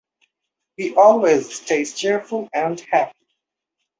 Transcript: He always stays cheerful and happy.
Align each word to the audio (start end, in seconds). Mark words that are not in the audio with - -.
He 0.77 0.95
always 0.95 1.53
stays 1.53 1.93
cheerful 1.93 2.49
and 2.55 2.79
happy. 2.89 3.13